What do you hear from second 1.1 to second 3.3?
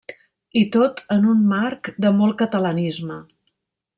en un marc de molt catalanisme.